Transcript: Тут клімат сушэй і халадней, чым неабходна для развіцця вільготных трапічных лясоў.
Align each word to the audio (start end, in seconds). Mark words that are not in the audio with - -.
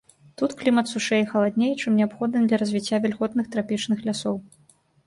Тут 0.41 0.53
клімат 0.61 0.89
сушэй 0.93 1.21
і 1.25 1.27
халадней, 1.35 1.75
чым 1.83 1.91
неабходна 2.01 2.43
для 2.49 2.57
развіцця 2.65 3.03
вільготных 3.05 3.45
трапічных 3.55 4.07
лясоў. 4.09 4.35